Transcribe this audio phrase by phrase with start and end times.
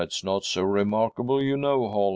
[0.01, 2.09] That's not so remarkable, you know, Holm.